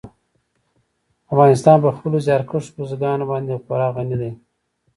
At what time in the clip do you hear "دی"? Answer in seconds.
4.21-4.31